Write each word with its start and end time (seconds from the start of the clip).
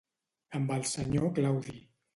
Amb 0.61 0.73
el 0.77 0.89
senyor 0.95 1.31
Claudi. 1.39 1.81